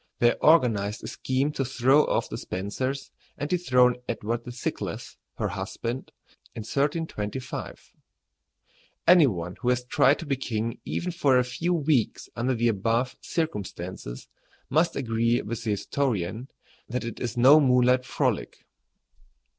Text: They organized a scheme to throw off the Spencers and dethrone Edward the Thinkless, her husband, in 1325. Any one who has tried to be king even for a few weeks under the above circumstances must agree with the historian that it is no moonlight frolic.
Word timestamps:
They 0.17 0.33
organized 0.41 1.03
a 1.03 1.07
scheme 1.07 1.51
to 1.51 1.63
throw 1.63 2.05
off 2.07 2.27
the 2.27 2.37
Spencers 2.39 3.11
and 3.37 3.47
dethrone 3.47 3.97
Edward 4.09 4.45
the 4.45 4.51
Thinkless, 4.51 5.15
her 5.37 5.49
husband, 5.49 6.11
in 6.55 6.61
1325. 6.61 7.91
Any 9.07 9.27
one 9.27 9.57
who 9.61 9.69
has 9.69 9.83
tried 9.85 10.17
to 10.17 10.25
be 10.25 10.37
king 10.37 10.79
even 10.85 11.11
for 11.11 11.37
a 11.37 11.43
few 11.43 11.75
weeks 11.75 12.29
under 12.35 12.55
the 12.55 12.67
above 12.69 13.15
circumstances 13.21 14.27
must 14.71 14.95
agree 14.95 15.39
with 15.43 15.65
the 15.65 15.69
historian 15.69 16.47
that 16.87 17.03
it 17.03 17.19
is 17.19 17.37
no 17.37 17.59
moonlight 17.59 18.03
frolic. 18.03 18.65